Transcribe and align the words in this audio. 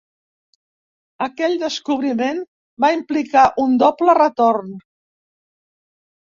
Aquell 1.25 1.53
descobriment 1.63 2.39
va 2.85 2.91
implicar 2.95 3.45
un 3.65 3.77
doble 3.85 4.17
retorn. 4.21 4.75